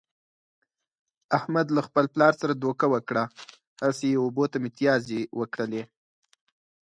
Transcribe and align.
احمد 1.37 1.67
له 1.75 1.81
خپل 1.87 2.05
پلار 2.13 2.33
سره 2.41 2.53
دوکه 2.63 2.85
وکړه، 2.93 3.23
هسې 3.83 4.05
یې 4.11 4.21
اوبو 4.23 4.43
ته 4.51 4.57
متیازې 4.65 5.21
و 5.39 5.41
کړلې. 5.53 5.83